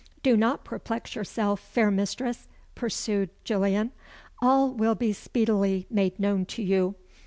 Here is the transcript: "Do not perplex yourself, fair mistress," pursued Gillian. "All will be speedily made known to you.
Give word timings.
"Do 0.23 0.35
not 0.35 0.65
perplex 0.65 1.13
yourself, 1.13 1.59
fair 1.59 1.91
mistress," 1.91 2.47
pursued 2.73 3.29
Gillian. 3.43 3.91
"All 4.41 4.71
will 4.73 4.95
be 4.95 5.13
speedily 5.13 5.85
made 5.91 6.19
known 6.19 6.47
to 6.47 6.63
you. 6.63 6.95